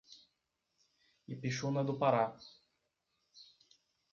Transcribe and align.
Ipixuna 1.33 1.83
do 1.83 1.93
Pará 1.99 2.25